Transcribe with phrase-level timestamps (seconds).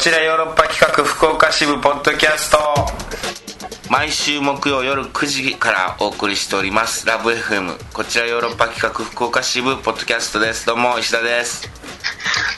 [0.00, 2.58] ちらヨーロッパ企画福岡支部ポッドキャスト。
[3.90, 7.06] 毎週木曜夜9時からお送りしております。
[7.06, 10.64] ラブ FM こちらヨーロッパ企画福岡支部ポッドキャストです。
[10.64, 11.68] どうも石田です。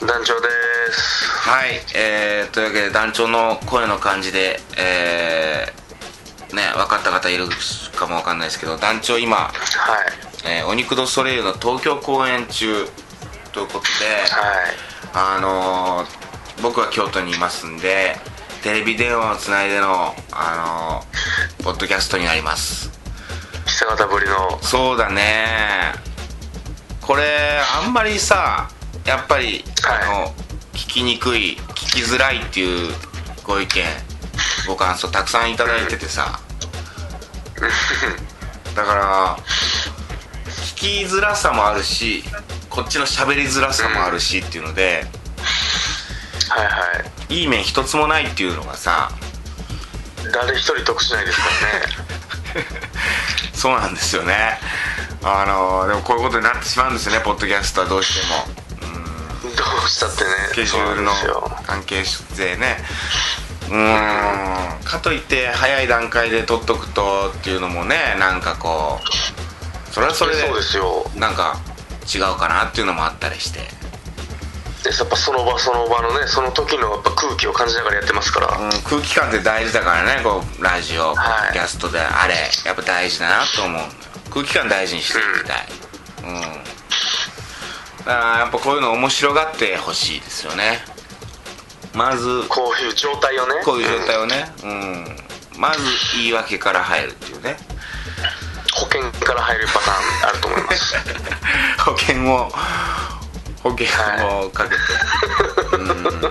[0.06, 0.46] 団長で
[0.92, 1.26] す。
[1.40, 1.80] はい。
[1.96, 7.48] えー、というわけで団長の声の感じでえー、ね分かった方いる
[7.96, 9.50] かも分かんないですけど団長今、は
[10.45, 10.48] い。
[10.48, 12.86] えーお肉ドソレイユの東京公演中
[13.50, 13.88] ということで、
[14.30, 15.36] はい。
[15.36, 16.21] あのー
[16.61, 18.16] 僕は京都にいますんで
[18.62, 22.90] テレビ電話をつないでの、あのーポッドキャストになります。
[23.67, 24.61] 久方ぶりの。
[24.62, 25.93] そうだね。
[27.00, 28.68] これあんまりさ
[29.04, 30.03] やっぱり、はい。
[30.03, 30.35] あの
[30.73, 32.92] 聞きにくい聞きづらいっていう
[33.45, 33.84] ご意見
[34.67, 36.41] ご感想たくさんいただいててさ。
[38.75, 39.37] だから
[40.75, 42.25] 聞きづらさもあるし
[42.70, 45.06] こっちの喋りづらさもあるしっていうので、
[46.52, 46.70] はいは
[47.30, 47.34] い。
[47.34, 49.11] いい面一つもないっていうのがさ
[50.33, 51.86] 誰一人得しないですからね。
[53.55, 54.59] そうなんですよね。
[55.22, 58.48] あのでもこういうことになってしまうんですよねポッドキャストはどうしても。
[59.42, 60.31] どうしたってね。
[60.50, 61.12] スケジュールの
[61.67, 62.84] 関係税ね。
[63.69, 64.84] うーん。
[64.84, 70.42] かといって早い段階で取っとくとっていうのもねなんかこうそれはそれで
[71.16, 71.59] なんか
[72.14, 73.61] 違うかなっていうのもあったりして。
[73.61, 73.66] で
[74.98, 81.53] やっぱその場その場のねその時のやっぱ空気を感じながらやってますから、うん、空気感って大事だからねこうラジオ、はい。
[81.53, 81.99] キャストで。
[81.99, 82.34] あれ
[82.65, 83.81] やっぱ大事だなと思う。
[84.31, 85.67] 空気感大事にしていきたい。
[86.25, 86.62] うん、だか
[88.05, 90.79] らやっぱこういうの面白がってほしいですよね。
[91.95, 93.55] まずこういう状態をね。
[93.65, 94.45] こういう状態んをね。
[94.65, 95.61] うん。
[95.61, 95.83] まず
[96.17, 97.56] 言い訳から入るっていうね。
[98.75, 100.97] 保険から入るパターンあると思います。
[101.84, 102.51] 保険を
[103.63, 103.87] 保険
[104.45, 104.77] をかけて、
[105.77, 105.89] うん。
[106.05, 106.31] は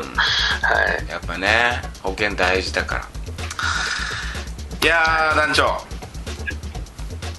[1.08, 3.08] いやっぱね保険大事だから。
[4.84, 5.78] いやー団長。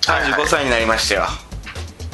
[0.03, 1.27] 35歳になりましたよ。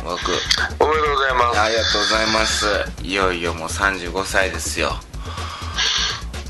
[0.05, 0.33] 僕。
[0.81, 1.61] おめでとうございます。
[1.61, 2.67] ありがとうございます。
[3.03, 4.93] いよいよもう35歳ですよ。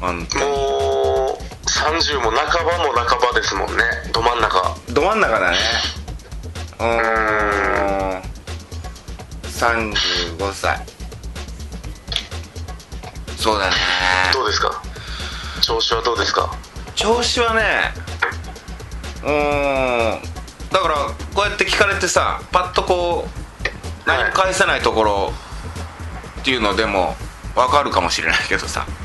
[0.00, 0.44] 本当に。
[0.44, 3.82] もう30も半ばも半ばですもんね。
[4.12, 4.76] ど真ん中。
[4.90, 5.56] ど真ん中だね。
[6.78, 8.18] うー。
[8.18, 8.22] ん
[9.58, 10.78] 35歳
[13.38, 13.76] そうだね。
[14.34, 14.82] どうですか？
[15.60, 16.50] 調子はどうですか？
[16.94, 17.92] 調子はね
[19.22, 20.22] うーん
[20.72, 20.94] だから
[21.34, 25.32] こうやって聞かれてさパッとこう何も返せないところ
[26.40, 27.14] っていうのでも
[27.54, 28.84] 分かるかもしれないけどさ。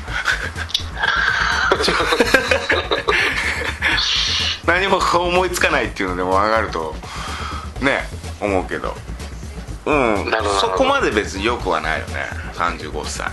[4.66, 6.94] 何も思いつかないっていうのでも分かると
[7.80, 8.04] ね
[8.40, 8.94] 思うけど。
[9.86, 10.32] うん。
[10.60, 12.26] そこまで別によくはないよね。
[12.54, 13.26] 35歳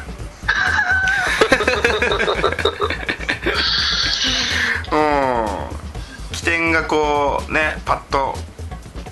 [4.91, 6.35] うん。
[6.35, 8.35] 起点がこうねパッと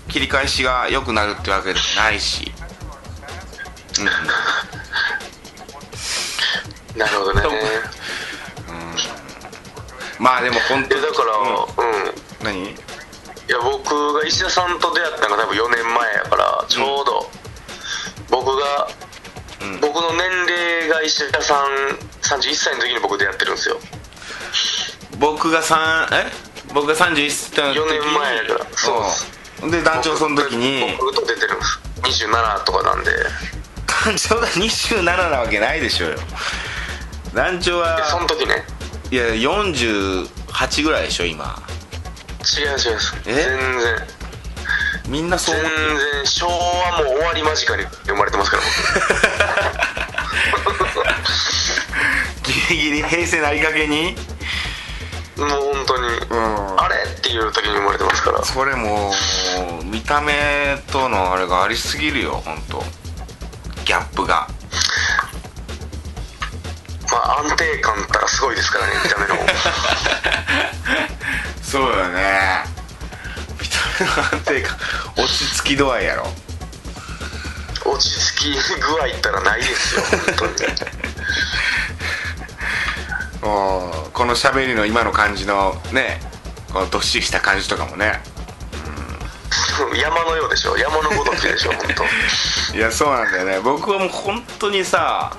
[0.07, 2.51] 切り返しが良くなるってわけでもないし。
[6.95, 7.41] なるほどね。
[7.41, 7.51] そう
[10.19, 11.38] まあでも本当だから
[12.50, 12.72] うん、何？
[12.72, 12.75] い
[13.47, 17.29] や僕が石田さんと出会ったのが多分4年前やからちょうど。
[18.29, 18.88] 僕が、
[19.62, 19.79] うん。
[19.79, 21.68] 僕の年齢が石田さん
[22.29, 23.79] 31歳の時に僕出会ってるんですよ。
[25.17, 26.31] 僕が3え？
[26.73, 28.66] 僕が31歳の時に？4年前やから。
[28.75, 30.95] そうでで団長その時に？
[31.00, 31.79] 僕と出てるんです。
[32.28, 33.12] 27とかなんで。
[34.06, 36.18] 団長が27なわけないでしょうよ。
[37.34, 38.63] 団長でそはの時ね。
[39.12, 41.62] いや48ぐらいでしょ今。
[42.57, 42.78] 違う違う
[43.25, 43.34] え？
[43.34, 44.07] 全然。
[45.07, 45.97] みんなそう全思ってる。
[45.97, 46.25] 然。
[46.28, 48.63] 昭和もう終わり間近に生まれてますから
[52.75, 54.16] ギリギリ平成なりかけに？
[55.38, 56.09] 僕もう本当に、ん。
[56.80, 58.44] あれっていう時に生まれてますから。
[58.44, 59.12] それも
[59.81, 60.34] う見た目
[60.91, 62.84] とのあれがありすぎるよ本当。
[63.85, 64.47] ギャップが。
[67.12, 69.36] まあ安定感ったらすごいですからね見た目の
[71.63, 72.63] そうよね。
[73.60, 74.77] 見た目の安定感。
[75.18, 76.27] 落ち着き度合いやろ。
[77.86, 80.01] 落ち着き具合ったらないですよ
[80.38, 80.54] 本当に
[83.41, 86.19] もうこの喋りの今の感じのね
[86.74, 88.21] このどっしりした感じとかもね。
[89.95, 90.77] 山のようでしょ。
[90.77, 92.77] 山のごときでしょ 本当。
[92.77, 93.59] いやそうなんだよね。
[93.59, 95.31] 僕はもう本当にさ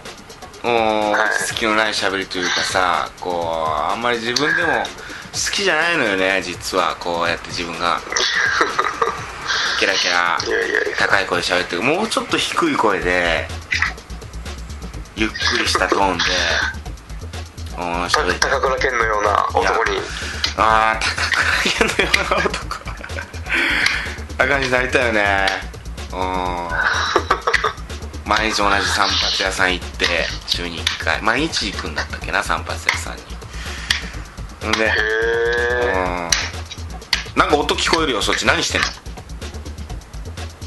[0.63, 1.49] もうはい。
[1.49, 4.85] 好きのない喋りというかさこうあんまり自分でも
[5.33, 6.97] 好きじゃないのよね実は。
[6.99, 8.01] こうやって自分が。
[9.79, 10.39] キラキラ
[10.99, 11.83] 高い声で喋ってる。
[11.83, 13.49] もうちょっと低い声で
[15.17, 16.25] ゆっくりしたトーンで
[17.79, 19.99] うんた高倉健のような男に。
[20.57, 21.07] ああ高
[21.87, 22.77] 倉健のような男。
[24.39, 25.47] あ感じになりたいよね。
[26.13, 26.69] うん。
[28.25, 30.07] 毎日同じ散髪屋さん行って
[30.47, 31.23] 週に1回。
[31.23, 33.23] 毎日行くんだったっけな散髪屋さんに。
[34.69, 34.85] んで。
[34.87, 34.93] へ
[35.85, 35.93] え
[37.37, 37.39] うん。
[37.41, 38.47] なんか音聞こえるよそっち。
[38.47, 38.87] 何してんの？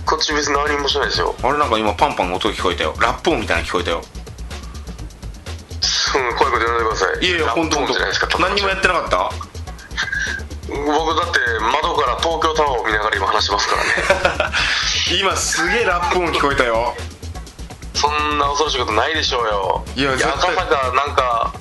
[0.05, 1.35] こっち別に何もしないですよ。
[1.41, 2.93] あれなんか今パンパン音聞こえたよ。
[2.99, 4.01] ラップ音みたいなの聞こえたよ
[7.23, 9.31] いやいや本当じゃないですか当何にもやってなかった？
[10.67, 14.53] 僕だって窓から東京タワーを見ながら今話してますからね。
[15.21, 16.95] 今すげえラップ音聞こえたよ。
[17.93, 19.85] そんな恐ろしいことないでしょうよ。
[19.95, 20.31] いや絶対。
[20.33, 21.53] 赤坂なんか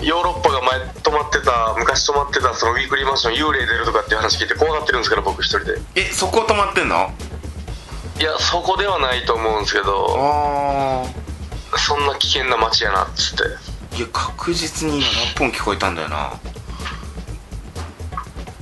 [0.00, 5.78] ヨーロッパが前泊まってた昔泊まってたそのウィークリーマンション幽霊出るとかっていう話聞いて怖がってるんですから僕一人で。
[5.96, 7.12] えそこ止まってんの？
[8.18, 11.04] いやそこではないと思うんですけど。
[11.74, 13.42] あそんな危険な街やなっつって。
[13.44, 13.48] あ
[13.96, 16.38] いや確実に今ラップ音聞こえたんだよな。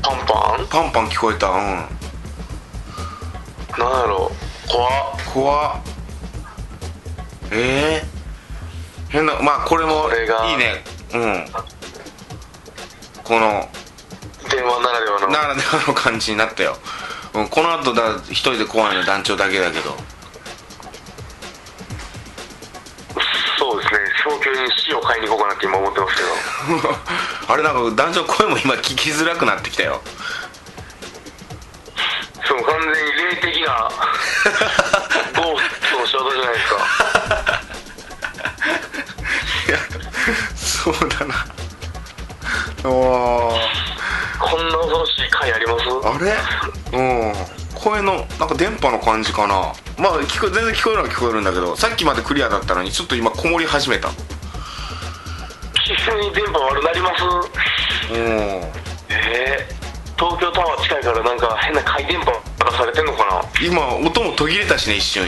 [0.01, 0.67] パンパン？
[0.69, 1.57] パンパン聞こえたうん。
[1.57, 1.89] なんや
[4.07, 4.31] ろ？
[4.69, 4.93] 怖っ。
[5.33, 5.81] 怖っ。
[7.51, 8.07] ええ
[9.09, 10.09] 変なまあこれも
[10.49, 10.85] いいね。
[11.15, 11.47] うん。
[13.25, 13.69] この
[14.49, 15.29] 電話ならではの。
[15.29, 16.77] ならではの感じになったよ、
[17.35, 19.97] うん、この後だ一人で怖いの団長だけだけど
[27.49, 30.01] あれなんか団長声も今聞きづらくなってきたよ。
[32.47, 33.89] そう完全に霊的な
[35.43, 36.77] ゴーストの仕業じゃないですか。
[39.69, 39.79] いや
[40.55, 41.47] そうだな。
[42.83, 42.91] こ
[44.59, 45.85] んな恐ろしい回あります？
[46.07, 46.99] あれ？
[46.99, 47.35] うん。
[47.75, 49.73] 声のなんか電波の感じかな。
[49.99, 54.09] まあ聞こえ全然聞こえるのは聞こえるんだけどさっきまでクリアだったのにちょっと今こもり始めた
[55.85, 57.23] 急に電波悪なります？
[58.13, 58.19] うん。
[59.11, 59.69] ええ
[60.19, 62.33] 東京タワー近いからなんか変な回電波
[62.71, 63.43] 出されてんのかな？
[63.61, 65.27] 今音も途切れたしね一瞬。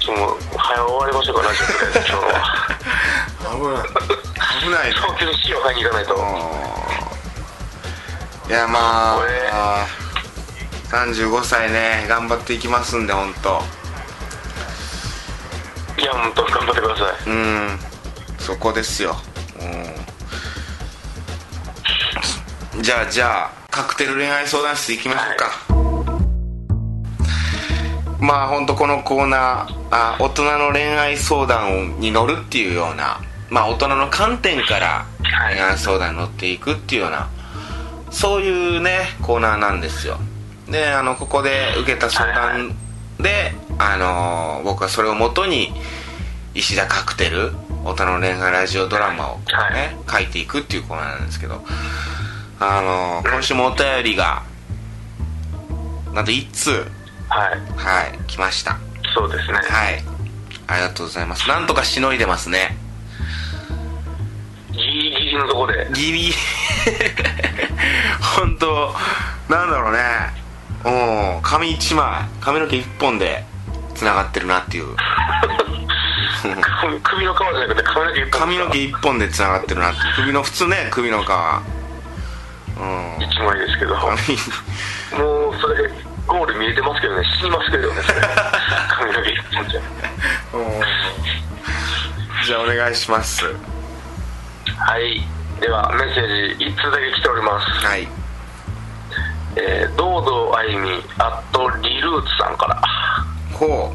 [0.00, 2.32] ちょっともう早終わりましょうかラジオとりあえず今日は。
[3.54, 3.84] 危ない。
[4.64, 4.94] 危ないね。
[5.00, 6.14] 早急に死を買いに行かないと。
[8.46, 8.78] いやま
[9.52, 9.86] あ
[10.90, 13.62] 35歳ね頑張っていきますんで本当
[15.98, 17.30] いや本当頑張ってください。
[17.30, 17.78] うん。
[18.38, 19.16] そこですよ。
[19.60, 19.64] う
[22.80, 22.82] ん。
[22.82, 25.50] じゃあじゃあカクテル恋愛相談室行きましょうか、
[28.20, 35.06] まあ本当このコーナーあ大人の恋愛相談に乗るっていうようなまあ大人の観点から
[35.48, 37.28] 恋愛相談に乗っていくっていうような
[38.10, 40.18] そういうねコーナーなんですよ。
[40.68, 42.74] であのここで受けた相談
[43.20, 45.72] で、あの僕はそれをもとに
[46.54, 47.52] 石田カクテル
[47.84, 49.38] 大人の恋愛ラジオドラマを
[49.72, 51.62] ね、書いていくっていうコーナーなんですけど
[52.60, 54.42] あの今週もお便りが
[56.14, 56.70] なんと1通
[57.28, 57.60] はい。
[57.76, 58.78] はい来ました。
[59.14, 59.54] そうですね。
[59.54, 60.02] はい。
[60.66, 61.48] ありがとうございます。
[61.48, 62.76] なんとかしのいでますね。
[64.72, 65.88] ギリギリのとこで。
[65.92, 66.32] ギリ。
[68.36, 68.94] 本当
[69.48, 70.00] なんだろうね。
[70.84, 73.44] うん髪一枚髪の毛一本で
[73.94, 74.86] つな がってるなっていう。
[76.42, 76.54] 首
[77.00, 81.28] 首の皮じゃなくて髪の毛一本髪の毛一本でつながってるなって首の普通ね首の皮。
[81.28, 81.34] うん。
[83.22, 83.94] 一枚ですけど。
[83.96, 84.16] も髪う
[85.60, 85.90] それ
[86.26, 87.22] ゴール見えてますけどね。
[87.40, 88.02] 死にますけどね
[88.90, 89.80] 髪の毛一本じゃ。
[92.44, 93.46] じゃあお願いします。
[93.46, 93.52] は
[94.98, 95.26] い。
[95.60, 97.66] ではメッセージ1通だけ来ております。
[97.86, 98.08] はい。
[99.56, 102.82] えー、堂々あゆみアットリルーツさんから
[103.54, 103.92] ほ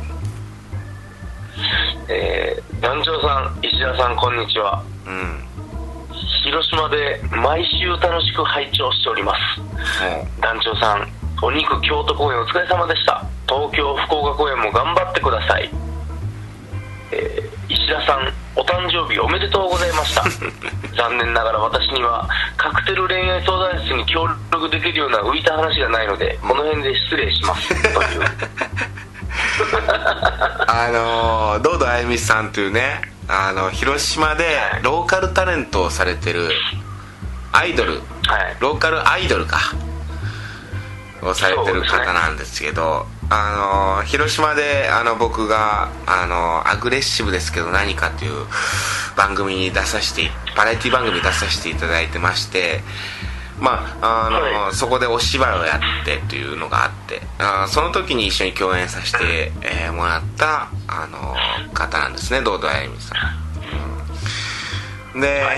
[2.08, 4.84] えー、団長さん石田さんこんにちは。
[5.06, 5.46] ううん。
[6.44, 9.62] 広島で毎週楽しく拝聴しております。
[10.00, 11.08] ほ団長さん
[11.44, 13.26] お肉京都公演お疲れ様でした。
[13.48, 15.70] 東京福岡公演も頑張ってください、
[17.12, 20.24] えー石田さんお誕生日おめでとうございました。
[20.98, 27.70] 残念ながら私にはカクテル恋愛相談室に協力できるような浮いた話がないのでこの辺で失礼します。
[27.94, 28.22] という
[30.68, 36.50] あのー、堂々あゆみさんというねあの広島でローカルタレントをされてる
[37.52, 37.94] アイドル。
[37.94, 38.58] はい。
[38.60, 39.60] ローカルアイドルか。
[41.22, 48.46] をされてる方なんですけど、あの広島であの僕があのアグレッシブですけど何かという
[49.16, 52.82] 番組に出させてバラエティ番組に出させていただいてまして
[53.60, 54.76] まああの、はい。
[54.76, 61.36] そこでお芝居をやってというのがあってあその時に一緒に共演させて、えーもらったあの
[61.74, 63.18] 方なんですね堂々あゆみさん、
[65.16, 65.22] うん。
[65.22, 65.58] で、はい。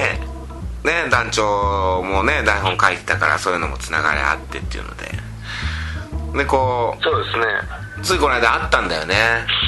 [0.83, 5.11] ね団長もね台本書いてたからそういうのもつながりあってっていうので。
[6.37, 7.45] でこそうですね。
[7.99, 9.15] うついこの間会ったんだよね。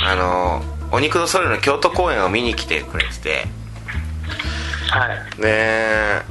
[0.05, 3.45] あのお肉とソリの京都公演を見に来てくれてて。
[4.89, 5.41] はい。
[5.41, 6.21] で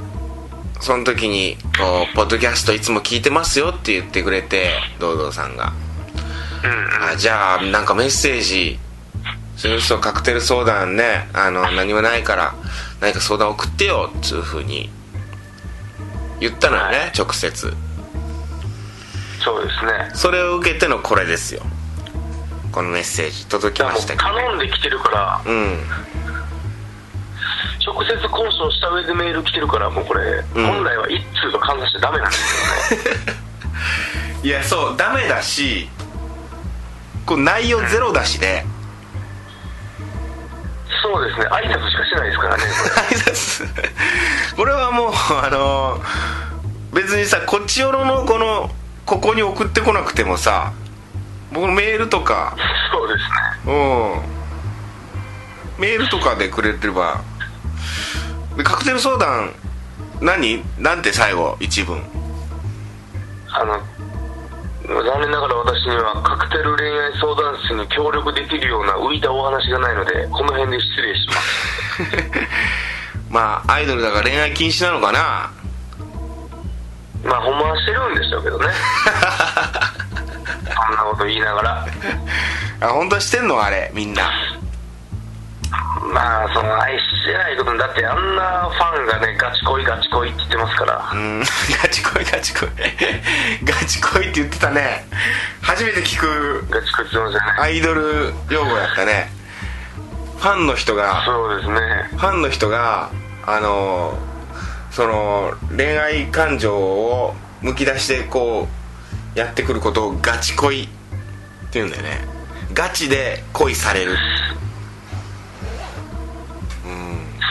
[0.83, 5.71] その時にこう「ポッドキャストいつも聞いてますよ」って言ってくれて堂々さんが。
[7.01, 8.79] あじゃあなんかメッセージ
[9.55, 12.53] それこそカクテル相談ねあの何もないから
[12.99, 14.89] 何か相談送ってよっつうふうに
[16.41, 17.11] 言ったのよね、はい。
[17.17, 17.73] 直接。
[19.41, 20.11] そうですね。
[20.13, 21.61] それを受けてのこれですよ。
[22.73, 24.23] このメッセージ届きましたけど。
[24.23, 25.79] 頼んできてるからうん
[27.85, 30.65] 直接交渉した上でメール来てるからもうこれ、うん。
[30.65, 33.05] 本来は一通と換算しちゃダメなんですよね。
[34.43, 35.89] いやそうダメだし
[37.25, 38.65] こう内容ゼロだしね、
[41.01, 41.45] そうですね。
[41.47, 42.63] 挨拶しかしてないですからね
[43.11, 43.67] 挨拶。
[44.55, 45.13] これはもう
[45.43, 46.01] あの
[46.93, 48.71] 別にさこっちよろのこの
[49.05, 50.71] ここに送ってこなくてもさ
[51.51, 52.55] 僕のメールとか。
[52.91, 53.19] そうです
[53.67, 53.73] ね。
[53.73, 54.21] うん。
[55.77, 57.21] メールとかでくれてれば
[58.57, 59.51] でカクテル相談
[60.21, 60.63] 何？
[60.79, 61.57] なんて最後？
[61.59, 62.01] 一文。
[63.55, 63.79] あの
[65.03, 71.39] 残念ながら私にはカクテル恋愛相談室に協力できるような浮いたお話がないのでこの辺で失礼します。
[73.29, 75.51] まあアイドルだから恋愛禁止なのかな？
[77.23, 78.67] まあほんまはしてるんでしょうけどね。
[80.85, 81.87] そんなこと言いながら。
[82.81, 83.61] あ本当はしてんの？
[83.63, 84.31] あれみんな
[86.13, 91.11] まあその愛してないことにだってあんなファンがねガチ恋ガチ恋って言ってますから。
[91.13, 91.39] うん。
[91.39, 92.69] ガチ恋ガチ恋。
[93.63, 95.07] ガチ恋って言ってたね。
[95.61, 97.39] 初めて聞くガチ恋って言ってますよね。
[97.59, 99.31] アイドル用語やったね。
[100.37, 101.79] ファンの人がそうですね。
[102.11, 103.09] ファンの人が
[103.45, 104.17] あの
[104.91, 108.67] その恋愛感情をむき出してこ
[109.35, 110.91] うやってくることをガチ恋って
[111.73, 112.27] 言うんだよね。
[112.73, 114.17] ガチで恋される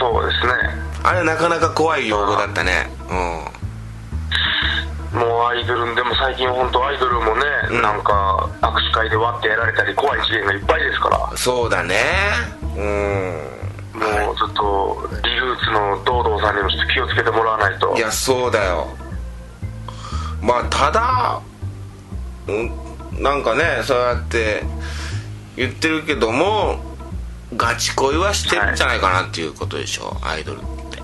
[0.03, 0.51] そうですね。
[1.01, 2.89] あれなかなか怖い用語だったね。
[3.07, 3.13] う
[5.15, 7.41] もうアイドルでも最近本当アイドルもね、
[7.71, 7.81] うん。
[7.81, 11.33] なんか握手会で割ってやられたり怖い事件がいっぱいですから。
[11.33, 11.95] んそうだね。
[12.75, 13.53] うん。
[13.93, 17.95] もうちょっとリルーツの堂々さんにもちょっと気をつけてもらわないと。
[17.95, 18.89] いやそうだよ。
[20.41, 21.41] まあただ
[22.47, 24.63] うんなんかねそうやって
[25.55, 26.92] 言ってるけども
[27.57, 31.01] ガチ恋はしてるんじゃないかなっていうことでしょ、アイドルって。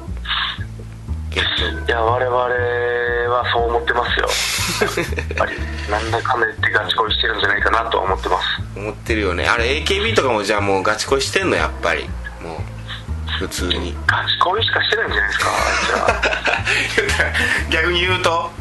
[1.32, 1.88] 結局。
[1.88, 4.28] いや我々はそう思ってますよ。
[5.30, 5.54] やっぱり
[5.90, 8.46] なんだかんだ言ってガチ恋してるんじゃないかなとは思ってます。
[8.76, 9.48] 思ってるよね。
[9.48, 12.10] あれ AKB とかもじゃあもうガチ恋してんのやっぱり。
[12.42, 13.96] もう普通に。
[14.08, 15.50] ガチ恋しかしてないんじゃないですか
[16.08, 18.52] あい逆に言うと。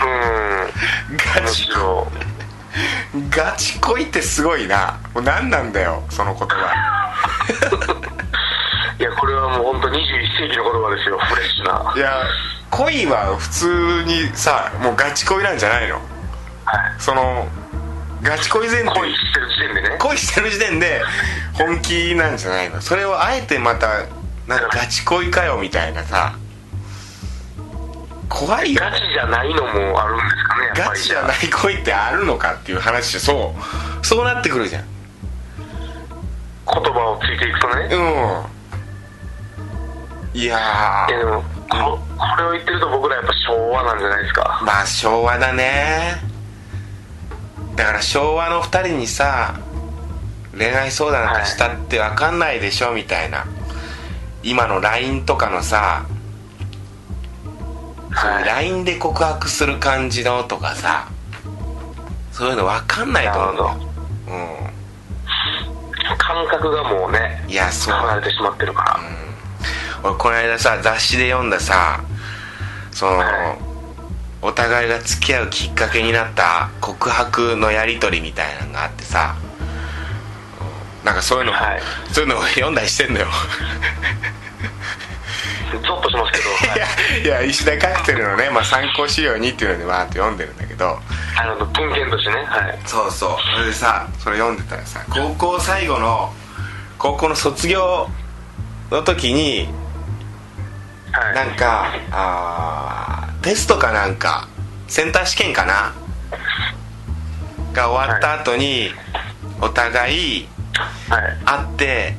[0.00, 1.14] うん。
[1.14, 2.10] むガチしろ
[3.30, 4.98] ガチ恋ってすごいな。
[5.14, 6.56] もう何なんだよその言葉。
[8.98, 11.92] いやこれはもう本当21世紀の言葉ですよフレッシュな。
[11.96, 12.12] いや
[12.70, 15.96] 恋は普通にさもうガチ恋なんじゃないの？
[15.96, 16.02] はい。
[16.98, 17.46] その
[18.22, 18.90] ガチ恋前提。
[18.90, 19.96] 恋してる時点でね。
[19.98, 21.02] 恋してる時点で
[21.52, 22.80] 本気なんじゃないの？
[22.80, 23.88] それをあえてまた
[24.46, 26.34] なんかガチ恋かよみたいなさ
[28.28, 28.80] 怖いよ。
[28.80, 33.54] ガチじゃないのもあるんですかねガチじゃない恋ってあるのかっていう話でそ
[34.02, 34.06] う。
[34.06, 34.84] そうなってくるじゃん。
[36.68, 37.88] 言葉をついていくとね。
[37.92, 37.96] う
[40.34, 40.40] ん。
[40.40, 44.60] いやいやでもここれを言ってると僕らやっぱ昭和なんじゃないですか。
[44.62, 46.20] まあ昭和だね。
[47.74, 49.58] だから昭和の2人にさ
[50.56, 53.46] 恋愛相談なんかしたって分かんないでしょみたいな。
[54.42, 56.06] 今の LINE とかのさ
[58.16, 61.08] はい LINE で告白する感じのとかさ
[62.32, 63.54] そういうの分かんないと思う。
[63.54, 63.86] なるよ
[66.18, 67.94] 感覚がもうねうんいやそう。
[67.94, 69.00] 離れてしまってるから、
[70.02, 72.02] 俺この間さ雑誌で読んださ
[72.92, 73.58] その、はい。
[74.42, 79.34] お互いが付き合うきっかけになった告白のやり取りみたいなのがあってさ
[81.04, 81.80] なんかそういうの、はい。
[82.12, 83.26] そういうのを読んだりしてんのよ
[85.72, 91.00] ゾッとしますけど、 いやいや石田カクテルのね、まあ、参考資料にっていうのでわーって読んでるんだけど。
[91.38, 92.44] あの文献としてね。
[92.46, 92.78] はい。
[92.86, 93.36] そうそう。
[93.54, 96.32] それでさそれ読んでたらさ高校最後の
[96.98, 98.08] 高校の卒業
[98.90, 99.68] の時に
[101.12, 101.34] はい。
[101.34, 104.48] なんかあーテストかなんか
[104.88, 105.92] センター試験かな？
[107.72, 108.90] が終わった後に
[109.60, 110.48] お互い
[111.08, 111.36] はい。
[111.44, 112.16] 会って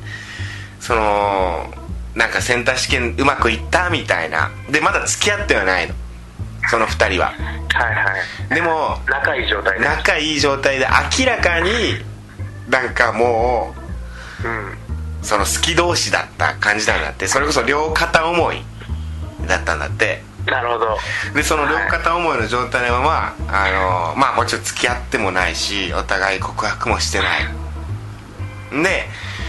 [0.79, 1.73] その
[2.17, 3.89] なんかセンター試験うまくいった？
[3.91, 4.49] みたいな。
[4.71, 5.93] でまだ付き合ってはないの。
[6.69, 7.27] その2人は。
[7.27, 8.17] はいは
[8.51, 8.55] い。
[8.55, 10.87] でも仲いい状態で仲いい状態で
[11.19, 11.69] 明らかに
[12.69, 13.75] なんかも
[14.43, 14.71] うん。
[14.71, 14.77] う
[15.21, 17.27] その好き同士だった感じなんだって。
[17.27, 18.63] それこそ両片思い
[19.47, 20.23] だったんだって。
[20.47, 20.97] なるほど。
[21.35, 23.69] でその両片思いの状態のまま、あ
[24.13, 27.27] のまあもちろん付き合ってもないしお互い告白もしてない。
[28.71, 28.77] で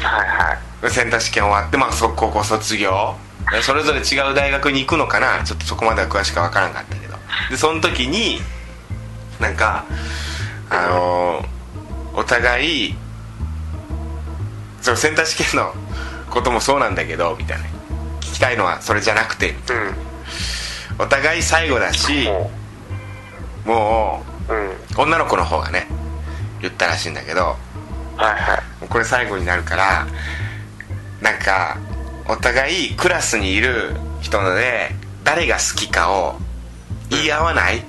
[0.03, 3.17] はいはいセンター試験終わって、まあ、そ高校卒業。
[3.51, 5.43] でそれぞれ違う大学に行くのかな。
[5.45, 7.17] ちょっとそこまでは詳しくは分からんかったけど。
[7.51, 8.41] でその時に
[9.41, 9.85] なんか
[10.71, 11.45] あの
[12.15, 12.95] お互い
[14.81, 15.73] そのセンター試験の
[16.31, 17.65] こともそうなんだけどみたいな。
[18.21, 19.55] 聞きたいのはそれじゃなくてう
[21.01, 21.05] ん。
[21.05, 22.51] お互い最後だしも
[23.65, 24.71] もううん。
[24.71, 25.89] う女の子の方がね
[26.61, 28.89] 言ったらしいんだけどはいはい。
[28.89, 30.07] これ最後になるから
[31.21, 31.79] なんか
[32.29, 34.91] お互いクラスにいる人ので
[35.25, 36.37] 誰が好きかを
[37.11, 37.85] 言い合わないうん。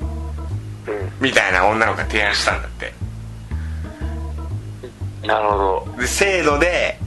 [1.19, 2.93] みたいな女の子が提案したんだって。
[5.27, 6.01] なるほど。
[6.01, 6.99] でせーので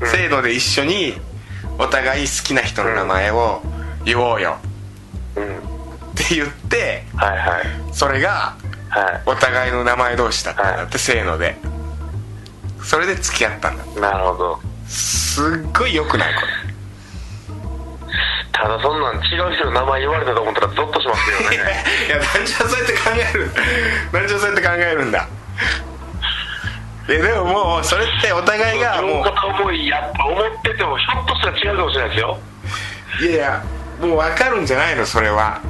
[0.00, 0.08] うん。
[0.08, 1.14] せーので一緒に
[1.78, 3.62] お互い好きな人の名前を
[4.04, 4.58] 言おうよ。
[5.36, 5.44] うん。
[5.44, 5.60] っ
[6.14, 7.64] て言ってはいはい。
[7.92, 8.56] それが
[8.90, 11.56] はお互いの名前同士だったんだってせーので。
[12.84, 16.46] それで付き合ったんだいなるほどすっごい良くないこれ。
[18.52, 21.84] ただそんなん違う人の名前言われたと思ったらゾッとしますよね。
[22.06, 23.50] いや団長はそうやって考える
[24.12, 25.28] 団長はそうやって考えるんだ？
[27.08, 32.38] いやでももうそれってお互いがも両片思いやと思っててもひょっとしたら違うかもしれないですよ。
[33.20, 33.62] ういやいや
[34.00, 35.04] もう分かるんじゃないの？
[35.04, 35.60] それは。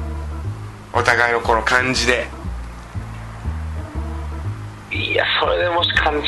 [0.93, 2.29] お互いのこの感じで
[4.95, 6.23] いやそれでもし勘違い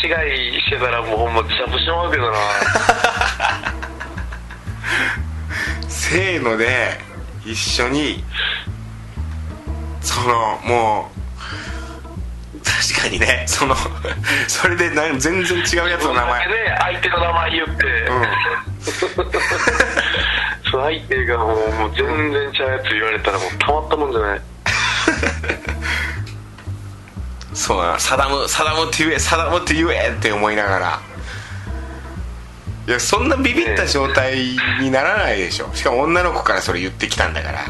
[0.59, 2.37] してたらもうほんま自殺してまうけどな。
[5.87, 6.99] せーので
[7.45, 8.23] 一緒に
[10.01, 11.09] そのも
[12.53, 13.75] う確かにねその
[14.47, 16.47] それで全然違うやつの名前。
[16.47, 17.83] で相手の名前言って、
[20.69, 24.41] その相手がもうもう全然ちゃうやつ言われたらもうたまったもんじゃない
[27.57, 27.99] そうだな。
[27.99, 31.01] サダムサダムって言えサダムって言えって思いながら。
[32.87, 35.73] いやそんなビビった状態にならないでしょ。
[35.73, 37.65] しかも女の子からそれ言ってきたんだから。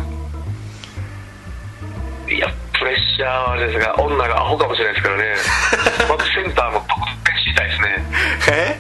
[2.30, 5.36] いやプレッシャーはあれですが女がアホかもしれないですからね。
[6.10, 8.06] まずセンターの特典知りたいですね。
[8.52, 8.80] え？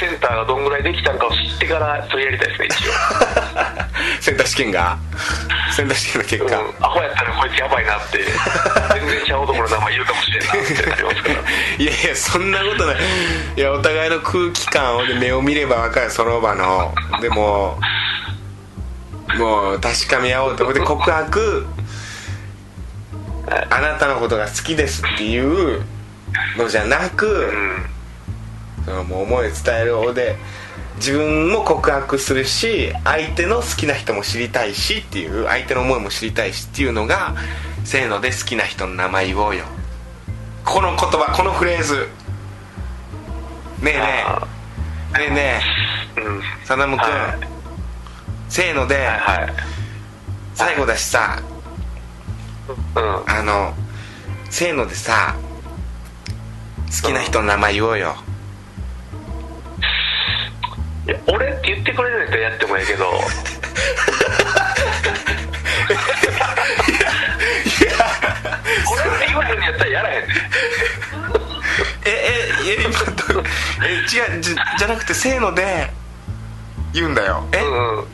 [0.00, 2.92] センターがどんぐらいできたのかを知ってからそれやりたいですね一応。
[4.20, 4.96] センター試験が？
[5.80, 8.18] センター試験の結果、うん、アホやったらこいつやばいなって
[8.94, 11.34] 全然ちゃう男の名前言うかもしれんなってなりますから
[11.78, 12.96] いやいやそんなことない。
[13.56, 16.92] いやお互いの空気感をで目を見れば分かるその場の。
[17.22, 17.78] でも
[19.38, 20.72] もう確かめ合おうと。
[20.72, 21.66] で告白。
[23.70, 25.82] あなたのことが好きですっていう
[26.56, 28.84] のじゃなく、うん。
[28.84, 30.36] そのもう思いを伝える方で
[31.00, 37.34] 自分も告白するし相手の好きな人も知りたいしっていう相手の思いも知りたいしっていうのが
[37.84, 39.64] せーので好きな人の名前言おうよ。
[40.62, 42.06] この言葉このフレーズ。
[43.82, 44.48] ねえねあ
[45.18, 45.60] えねえね
[46.18, 46.38] うん。
[46.38, 47.48] えサダム君、はい。
[48.50, 49.54] せーので、はいはい。
[50.54, 51.42] 最後だしさ。
[52.68, 53.30] うん。
[53.30, 53.72] あの
[54.50, 55.34] せーのでさ
[57.02, 58.16] 好きな人の名前言おうよ
[61.10, 63.10] いや俺って言ってくれるんやったらやってもええけど。
[63.10, 63.18] 俺
[69.16, 70.28] って言わへんのやったらやらへん。
[70.28, 70.34] ね
[72.06, 72.90] えええ今
[73.34, 73.44] どう
[73.84, 75.90] え違うじゃじゃなくてせーので
[76.92, 77.44] 言うんだよ。
[77.54, 77.58] え？
[77.58, 77.98] うんうん。
[77.98, 78.04] うん。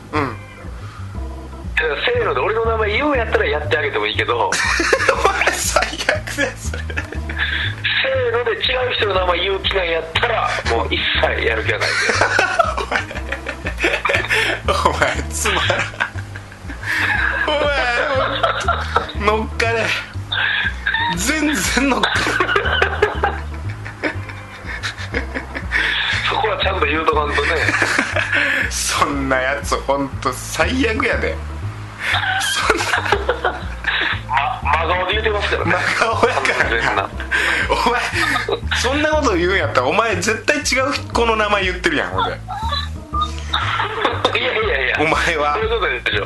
[2.03, 4.49] せーので俺の名前言うんやったらやってあげてもいいけど。
[4.49, 4.51] お
[5.27, 6.81] 前最悪だよそれ。
[6.81, 8.55] せーので違
[8.89, 11.89] う人の名前言う気なんやったらもう一切やる気はない。
[11.89, 12.56] お
[14.99, 15.79] 前つまらん。
[17.47, 17.51] お
[19.25, 19.85] 前乗っかれ。
[21.15, 22.13] 全然乗っか
[26.29, 27.49] そこはちゃんと言うとかんとね。
[27.55, 27.61] れ
[28.69, 31.35] そんなやつ本当最悪やで。
[34.27, 37.09] ま真顔で言うてますからね真顔やからな。
[37.69, 38.01] お前
[38.81, 42.31] そんなこと言うんやったらお前絶対違う子の名前言ってるやんほんで。
[42.31, 42.56] いやいやいや
[44.99, 45.53] お前は。
[45.53, 46.25] そういうことでしょ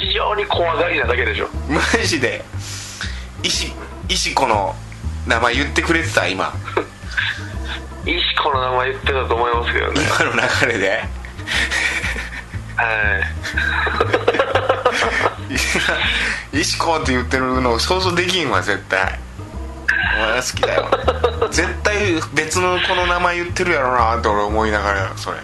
[0.00, 1.48] 非常に怖がりなだけでしょ。
[1.68, 2.44] マジで。
[3.42, 3.72] 石
[4.08, 4.74] 石子の
[5.26, 6.52] 名前言ってくれてた今。
[8.04, 10.00] 石子の名前言ってたと思いますけどね。
[10.02, 11.04] 今の流れで。
[12.76, 12.86] は
[16.52, 16.58] い。
[16.60, 19.18] 石子って言ってるの想像できんわ絶対。
[20.16, 20.88] お前が好きだよ
[21.50, 21.96] 絶対
[22.34, 25.38] 別の子の名前言ってるやろなって俺思いながらそれ。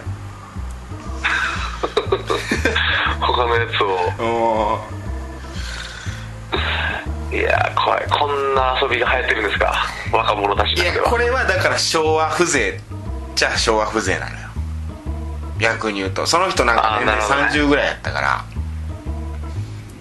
[3.19, 3.97] 他のやつを。
[4.23, 4.79] お
[7.35, 8.05] いやー怖い。
[8.09, 9.73] こんな遊びが流行ってるんですか？
[10.11, 12.83] 若者たちいやこれはだから昭和風情
[13.35, 14.47] じゃあ昭和風情なのよ。
[15.59, 16.25] 逆に言うと。
[16.25, 17.41] その人なんか年齢あーなるほどね。
[17.65, 18.45] 30ぐらいやったから。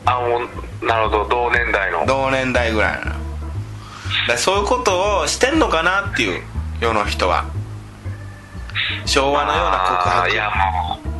[0.06, 0.40] あも
[0.82, 1.28] うなるほど。
[1.28, 2.04] 同年代の。
[2.06, 3.20] 同年代ぐらいなのよ
[4.28, 6.42] だそういうことをしてんのかなっていう
[6.80, 7.44] 世の人は。
[9.06, 10.30] 昭和のような告白。
[10.30, 11.14] いやもう。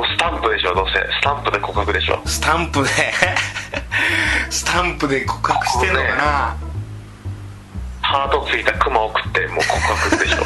[0.00, 0.94] もうスタンプでしょどうせ。
[0.94, 2.20] スタンプで告白でしょ。
[2.24, 2.88] スタンプで。
[4.50, 6.56] スタンプで告白してんのかな、
[8.02, 10.36] ハートついたクマ送ってもう告白でしょ。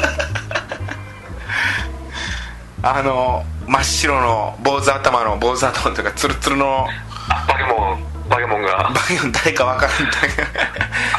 [2.87, 6.87] あの真っ白の坊主頭の坊主頭というかツルツルの。
[7.29, 8.91] あバケモンバケモンが。
[8.93, 10.11] バケモン誰か分からん。
[10.11, 10.47] だけど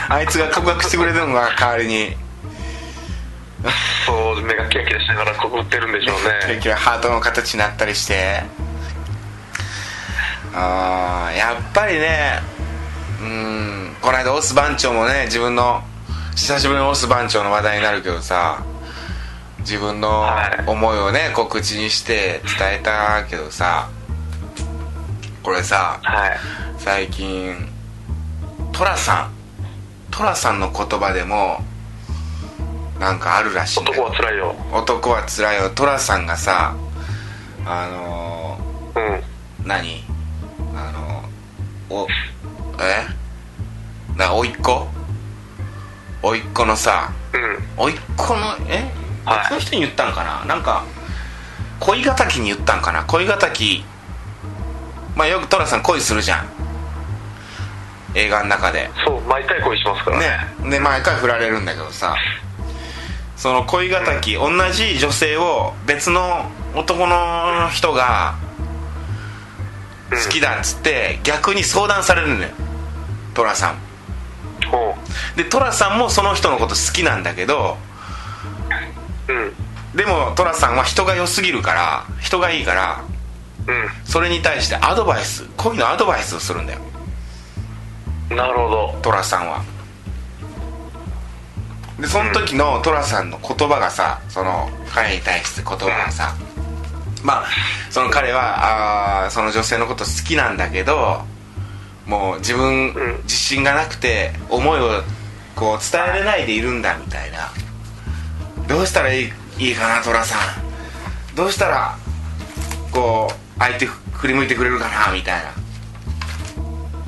[0.08, 2.16] あいつが告白してくれてるのが代わりに。
[4.06, 6.16] そう目がキラキラしながら告ってるんでしょう
[6.48, 6.54] ね。
[6.54, 8.42] 結局ハートの形になったりして。
[10.52, 12.40] あーやっぱりね
[13.22, 15.82] うんこの間オス番長もね自分の
[16.34, 18.64] 久しぶりにオス番長の話題になるけどさ
[19.60, 20.64] 自分のはい。
[20.66, 23.90] 思いをねこう口にして伝えたけどさ
[25.42, 26.38] これさはい。
[26.78, 27.54] 最近
[28.72, 29.30] 寅さん
[30.10, 31.58] 寅さんの言葉でも
[32.98, 34.54] なんかあるらしい男は辛いよ。
[34.72, 35.70] 男はつらいよ。
[35.70, 36.74] 寅さんがさ
[37.64, 38.58] あの
[38.94, 39.02] うん。
[39.14, 39.22] ー、
[39.64, 40.02] 何？
[40.74, 42.08] あのー、お
[42.82, 43.06] え？
[44.16, 44.86] なおいっ子？
[46.22, 47.82] おいっ子のさうん。
[47.84, 48.90] おいっ子のえ？
[49.24, 49.40] はい。
[49.44, 50.44] 別の人に言ったんかな？
[50.44, 50.84] なんか
[51.78, 53.04] 恋敵に言ったんかな？
[53.04, 53.84] 恋敵
[55.20, 56.48] まあよく寅さん恋するじゃん。
[58.14, 58.88] 映画の中で。
[59.04, 60.18] そう毎回恋しますから。
[60.18, 60.70] ね。
[60.70, 62.16] で毎回振られるんだけどさ。
[63.36, 68.38] その恋敵、同じ女性を別の男の人が
[70.10, 72.48] 好きだっつって逆に相談されるのよ。
[73.34, 73.78] 寅さん。
[74.70, 74.94] ほ
[75.36, 77.76] で寅さんもその人のこと好きなんだけど
[79.28, 79.52] ううん。
[79.94, 83.04] でも寅さんは人が良すぎるから人がいいから
[84.04, 86.80] それに対してアドバイス恋のアドバイスをするんだよ。
[88.30, 88.98] うんなるほど。
[89.02, 89.62] 寅さんは。
[91.98, 96.34] でその時の寅さんの言葉がさその彼に対して言葉がさ
[97.22, 97.44] まあ
[97.90, 101.22] その彼はあーその女性のこと好きなんだけど
[102.06, 103.16] もう自分うん。
[103.24, 105.02] 自信がなくて思いを
[105.56, 107.50] こう伝えれないでいるんだみたいな。
[108.68, 111.34] どうしたらいいいいかな寅さん。
[111.36, 111.98] どうしたら
[112.92, 115.52] こう相手振り向いてくれるかなみたいな。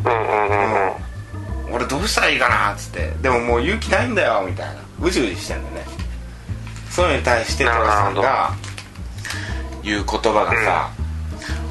[0.05, 1.75] うんうんうんうん。
[1.75, 3.11] 俺どうしたらいいかなっつって。
[3.23, 4.83] でももう勇気ないんだよみたいな。
[5.01, 5.85] うじうじしてんだよね。
[6.91, 8.53] そういうのに対して寅さんが
[9.83, 10.91] 言う言葉がさ、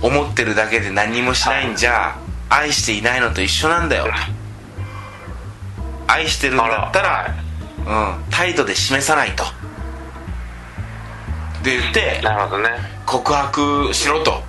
[0.01, 2.17] 思ってるだけで何もしないんじゃ
[2.49, 4.05] 愛していないのと一緒なんだよ。
[4.05, 4.11] と
[6.07, 7.35] 愛してるんだったら。
[7.81, 9.43] うん態度で示さないと。
[11.63, 12.69] で言ってなるほどね。
[13.05, 14.41] 告白しろと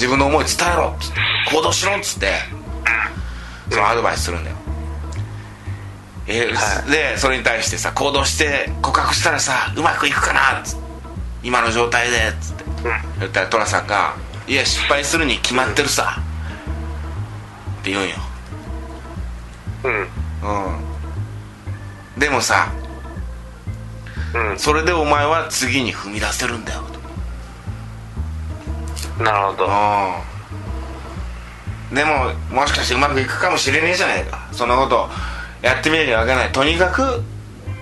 [0.00, 0.96] 自分の思い伝えろ。
[0.96, 1.20] っつって
[1.54, 2.32] 行動しろっつって。
[3.70, 4.56] そのアドバイスするんだよ。
[6.26, 6.90] えーはい。
[6.90, 10.74] でそれに対してさ行動して告白したらさうまくいくかなっつ
[11.42, 12.64] 今の状態でっつって。
[13.18, 14.14] 言ったら寅さんが
[14.48, 16.16] 「いや失敗するに決まってるさ」
[17.80, 18.14] って言うんよ。
[19.84, 19.92] うん。
[19.96, 20.70] う
[22.16, 22.18] ん。
[22.18, 22.68] でもさ
[24.32, 24.58] うん。
[24.58, 26.99] それでお前は次に踏み出せるんだよと
[29.20, 29.66] なるほど。
[29.66, 29.68] う
[31.92, 31.94] ん。
[31.94, 34.48] でももしかしてうまくいくかもしれねえじゃないか。
[34.52, 35.08] そんなこと
[35.62, 36.52] やってみなきゃわかんない。
[36.52, 37.22] とにかく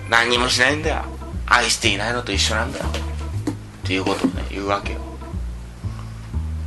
[0.09, 1.03] 何にもしないんだよ。
[1.45, 2.85] 愛していないのと一緒なんだよ。
[2.85, 4.99] っていうことをね言うわけよ。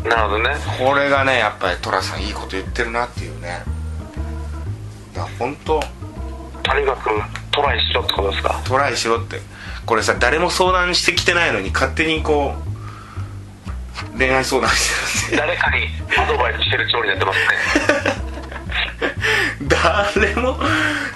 [0.05, 0.57] なるほどね。
[0.79, 3.63] これがねやっぱり寅さんいいこと言ってるなっていうね。
[5.15, 5.81] だから本当
[6.63, 7.11] とにかく
[7.51, 8.61] トライしろってことですか？
[8.65, 9.41] トライしろって。
[9.85, 12.63] これさ誰も相談してきてないのに勝手にこう
[14.17, 17.39] 恋愛相談してる誰かにアドバイスしてるつもりになってます
[20.21, 20.23] ね。
[20.23, 20.59] 誰も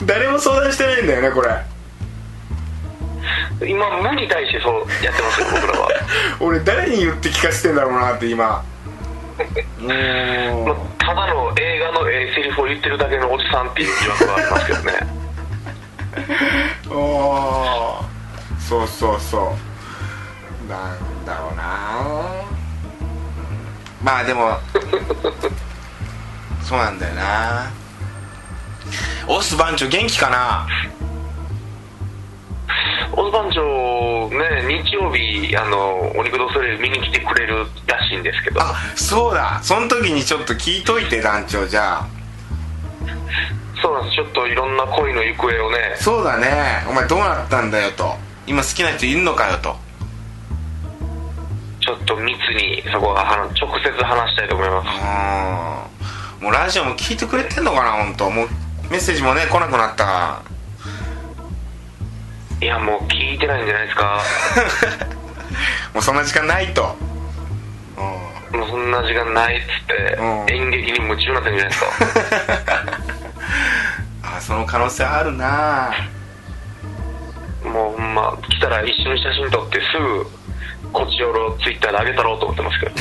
[0.04, 1.50] 誰も相談してないんだよねこれ。
[3.68, 5.88] 今無に対してそうやってますよ僕らは。
[6.40, 8.64] 俺誰に言って聞かせてんだろうなって今。
[9.78, 14.92] もまあただの映画のええセリフを言ってるだけのおじさんっていう疑惑はありますけどね。
[16.88, 18.06] うおー。
[18.60, 19.56] そうそうそ
[20.66, 20.68] う。
[20.68, 22.35] なんだろうな
[24.06, 24.56] まあでも
[26.62, 27.72] そうなんだよな。
[29.26, 30.68] オス番長元気かな？
[33.12, 38.60] オズ番長ね日曜日あのお肉ドソレイユ見に来てくれるらしいんですけど。
[38.62, 39.58] あそうだ。
[39.64, 42.06] その時にちょっと聞いといて団長じゃあ。
[43.82, 44.14] そうなんです。
[44.14, 45.96] ちょっといろんな恋の行方をね。
[45.98, 46.84] そうだね。
[46.88, 48.14] お前どうなったんだよと。
[48.46, 49.76] 今好きな人いるのかよと
[51.86, 54.88] ちょっと密にそこは話直接話したいと思います。
[56.40, 56.44] うん。
[56.44, 58.28] もうラジオも聞いてくれてんのかな本当。
[58.28, 58.48] もう
[58.90, 60.04] メッセージもね来なくなった。
[60.04, 60.42] か
[62.60, 64.20] いやもう聞いてないんじゃないですか。
[65.94, 66.96] もうそんな時間ないと。
[68.52, 68.58] うん。
[68.58, 70.46] もうそんな時間ないっつってうん。
[70.50, 71.84] 演劇に夢中になってるんじゃないで
[72.58, 72.82] すか。
[74.36, 75.92] あその可能性あるな。
[77.62, 80.35] もうほんま来たら一緒に写真撮ってすぐ
[80.92, 82.92] こっちよろツイッターで上げたろうと思ってますけど。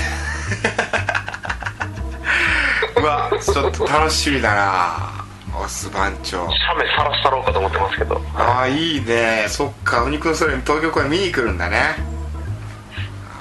[3.01, 5.25] うわちょっと楽しみだな。
[5.57, 6.47] オス番長。
[6.49, 8.21] 写メさらしたろうかと思ってますけど。
[8.35, 9.45] ああいいね。
[9.47, 11.95] そっかお肉のそれに東京公演見に来るんだね。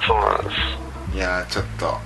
[0.07, 0.51] そうなんで
[1.11, 1.15] す。
[1.15, 1.99] いやちょっと。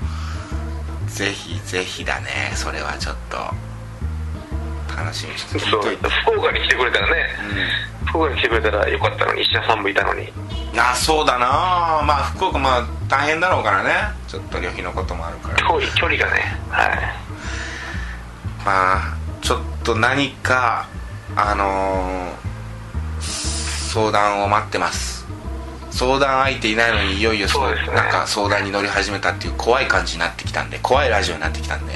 [1.08, 2.52] ぜひぜひだね。
[2.56, 3.38] それはちょっと。
[5.00, 7.30] 楽しみにして福岡に来てくれたらね、
[8.10, 9.82] 福岡に来てくれたらよかったのに石田さん。
[9.82, 10.32] もいたのに
[10.78, 12.02] あそうだな。
[12.06, 13.92] まあ福岡まあ大変だろうからね。
[14.28, 15.56] ちょっと旅費のこともあるから。
[15.58, 16.58] 距離距離がね。
[16.70, 16.90] はい。
[18.66, 20.88] まあちょっと何か
[21.36, 22.50] あのー
[23.22, 25.26] 相談を待ってます。
[25.90, 27.76] 相談相手いないのにいよいよそうね。
[27.88, 31.94] なんか相談に乗り始めたっていう怖い感じになってきたんで怖いラジオになってきたんで。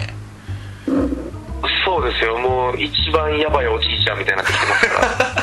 [1.85, 2.37] そうですよ。
[2.39, 5.42] もう一番やばいおじいちゃんみたいになってきてますから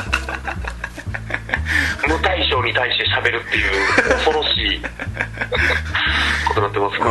[2.07, 4.81] 無対象に対して喋るっていう恐ろしい
[6.47, 7.05] ことになってますか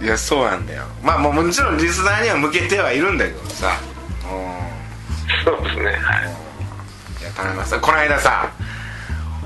[0.00, 0.82] らいやそうなんだよ。
[1.02, 3.78] まあもうもちろんリスナーには向けてはいるんだけどさ。
[4.24, 4.26] う。
[4.26, 5.84] んそうですね。
[5.84, 5.94] はい。
[5.94, 8.48] いや頼みますこの間さ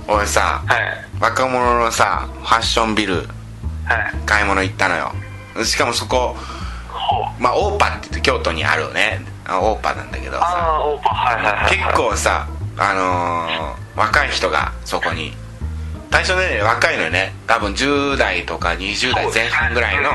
[0.08, 1.04] 俺さはい。
[1.20, 3.26] 若者のさファッションビルはい。
[4.26, 5.12] 買い物行ったのよ。
[5.64, 6.36] しかもそこ
[7.38, 9.24] まあオーパって言って京都にあるね。
[9.46, 10.56] あオーパなんだけどあさ。
[10.58, 11.14] あオーパー。
[11.36, 11.76] はいはいはい。
[11.76, 15.32] 結構さあのー若い人がそこに。
[16.10, 17.34] 対象年齢若いのよね。
[17.46, 20.10] 多分10代とか20代前半ぐらいの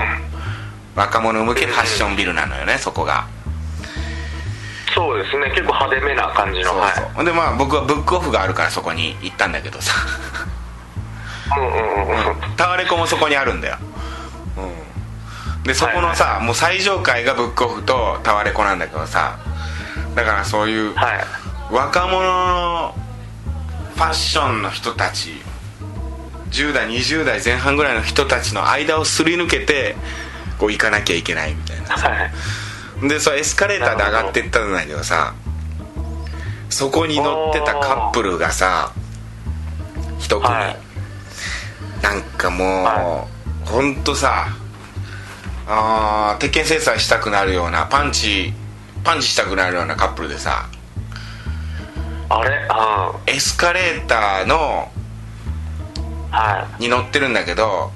[0.96, 3.28] 若者向けファッションビルなのよねそこが。
[4.96, 5.50] そうですね。
[5.50, 6.70] 結構派手めな感じの。
[6.70, 6.94] そうはい。
[6.96, 9.94] そうほんでまあ僕はブックオフがあるからそこに行ったんだけどさ。
[11.58, 12.56] うんうんうんうん。
[12.56, 13.78] タワレコもそこにあるんだよ、
[14.58, 19.38] うん、でそこのさ、もう最上階がブックオフとタワレコなんだけどさ。
[20.16, 21.26] だからそういうはい。
[21.72, 22.96] 若者の
[23.96, 25.32] ファッションの人たち
[26.52, 29.96] 10代20代前半ぐらいの人たちの間をすり抜けて
[30.60, 33.10] こう行かなきゃいけないみたいなはい。
[33.10, 35.34] でそうエスカレーターで上がってったんだけどさ
[36.70, 38.94] そこに乗ってたカップルがさ
[40.20, 40.78] 一組、はい。
[42.04, 43.28] なんかもう、は
[43.66, 44.48] ほんとさ
[45.68, 48.54] あー鉄拳制裁したくなるようなパンチ
[49.04, 50.70] パンチしたくなるようなカップルでさ
[52.40, 52.66] あれ？
[52.70, 54.92] あエスカレーターの
[56.32, 56.84] あはい。
[56.84, 57.92] に乗ってるんだけど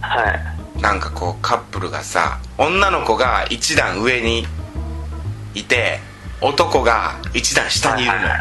[0.00, 0.30] は
[0.78, 0.80] い。
[0.80, 4.46] なんかこうカップルがさ女の子が一段上に
[5.54, 6.00] いて
[6.40, 8.32] 男が一段下にいるのよ、はい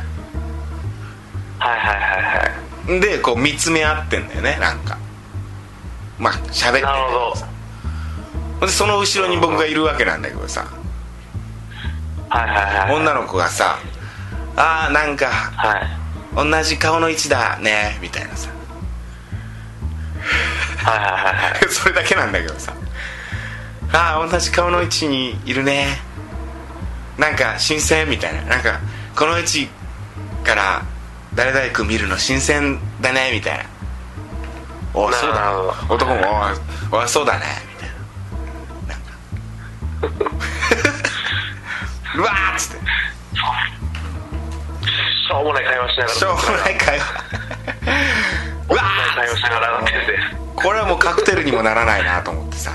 [1.60, 1.78] はい。
[1.80, 2.24] はいはい
[2.94, 4.98] はいでこう見つめ合ってんだよねなんか。
[6.18, 7.34] まあ喋ってなるほど。
[7.34, 7.40] け
[8.62, 10.66] どでその後ろに僕がいるわけなんだけどさ。
[12.30, 12.96] はいはいはい。
[12.96, 13.78] 女の子がさ
[14.56, 16.02] 「ああなんかはい。
[16.36, 18.50] 同じ顔の位置だね」みたいなさ。
[20.78, 21.68] はいはいはいはい。
[21.70, 22.74] それだけなんだけどさ
[23.94, 26.00] 「ああ同じ顔の位置にいるね。
[27.18, 28.42] なんか新鮮」みたいな。
[28.44, 28.80] なんか
[29.16, 29.70] この位置
[30.46, 30.82] から
[31.36, 33.66] 誰々君見るの新鮮だねみたいな
[34.94, 35.52] 「おいそうだ。
[35.90, 36.42] 男も
[36.92, 37.90] 「おいおいそうだね」みたい
[40.10, 40.16] な。
[40.18, 40.36] なんか。
[42.16, 42.81] うわーっつって
[45.32, 46.16] しょうもない会話しながら。
[46.16, 47.06] しょうもない会話。
[48.70, 49.16] うわー。
[49.16, 49.98] 会話しながら上がってて
[50.56, 52.72] これはもうカクテルにもならないなと思ってさ。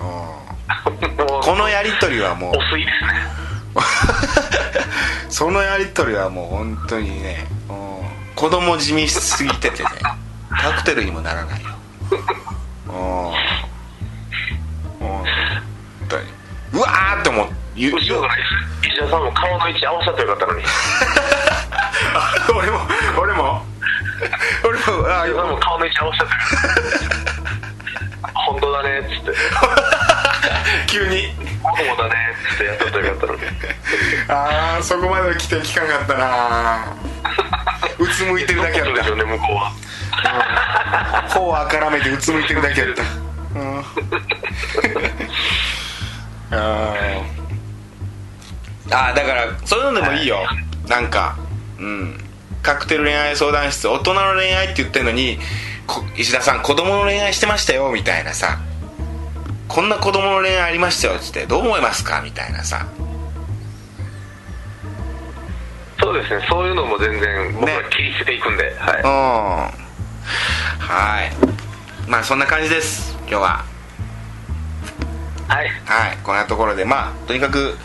[0.00, 1.40] うん。
[1.42, 2.56] このやり取りはもう。
[2.56, 3.10] お水ですね。
[5.28, 8.00] そのやり取りはもう本当にねうん。
[8.34, 9.90] 子供地味しすぎててね。
[10.50, 11.68] カクテルにもならないよ。
[12.88, 13.34] 本
[16.08, 16.24] 当に。
[16.72, 18.06] うわーって思って言うないで
[18.82, 18.88] す。
[18.88, 20.64] 石田さんも顔の位置合わせたらよかったのに
[22.54, 22.80] 俺も
[23.18, 23.62] 俺も。
[25.08, 26.26] あでも顔の位置合わせて
[28.22, 29.32] た 本当だねっつって。
[30.86, 31.32] 急に。
[31.62, 33.42] 僕もだねっつってやってたらよかったのに。
[34.28, 36.84] ああそこまで来て聞かんかったな。
[37.98, 39.72] うつむいてるだけやっそうでしょうね向こうは。
[40.22, 43.02] た頬をあからめてうつむいてるだけやった。
[43.58, 43.78] うん。
[46.50, 47.22] あー。
[48.92, 50.38] あーだからそういうのでもいいよ。
[50.88, 51.36] なんか
[51.80, 52.20] うん。
[52.62, 55.38] カクテル恋愛相談室大人の恋愛って言ってるのに
[55.86, 58.60] こ石田さん子供の恋愛してましたよみたいなさ。
[59.66, 62.20] こんな子供の恋愛ありましたよっつってどう思いますか？
[62.22, 62.86] みたいなさ。
[66.00, 66.44] そうですね。
[66.50, 68.78] そういうのも全然僕は切り捨てていくんで、うん。
[68.78, 69.72] は
[70.80, 71.30] はい。
[72.10, 73.64] まあそんな感じです今日は。
[75.48, 75.68] いはい。
[75.84, 76.18] はい。
[76.24, 77.78] こんなところでまあとにかく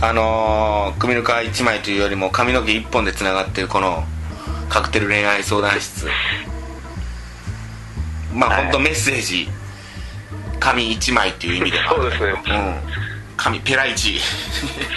[0.00, 4.04] あのー、組の皮1枚というよりも髪の毛1本でつながってるこの
[4.68, 6.06] カクテル恋愛相談室。
[8.32, 8.62] まあはい。
[8.64, 9.48] 本当メッセージ
[10.60, 12.32] 紙1枚っていう意味でもそうですね。
[12.32, 12.74] うん。
[13.36, 14.20] 紙ペライチ。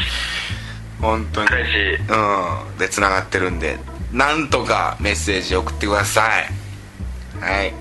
[1.02, 1.48] 本当に。
[1.50, 2.78] うん。
[2.78, 3.80] でつながってるんで。
[4.12, 7.44] なんとかメッセージ送ってください。
[7.44, 7.74] はい。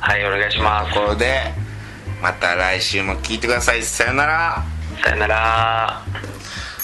[0.00, 0.94] はいお願いします。
[0.94, 1.52] ところで
[2.20, 3.82] また来週も聞いてください。
[3.82, 4.64] さよなら。
[5.04, 6.02] さよなら